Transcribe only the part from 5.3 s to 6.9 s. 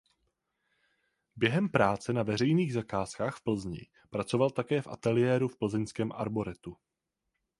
v plzeňském arboretu.